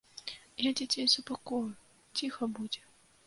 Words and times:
Я 0.67 0.71
дзяцей 0.79 1.05
супакою, 1.15 1.61
ціха 2.21 2.43
будзе. 2.59 2.81